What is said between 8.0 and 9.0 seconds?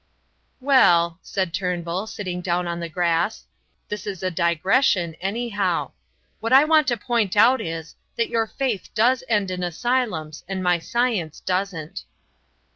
that your faith